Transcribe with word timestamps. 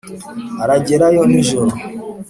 aragerayo 0.63 1.21
nijoro 1.31 1.69